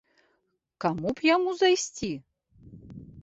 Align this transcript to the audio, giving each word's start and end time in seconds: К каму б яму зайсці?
К 0.19 0.79
каму 0.85 1.11
б 1.19 1.27
яму 1.35 1.51
зайсці? 1.59 2.11